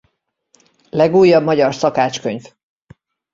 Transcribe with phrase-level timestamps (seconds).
[0.89, 2.53] Legújabb magyar szakácskönyv.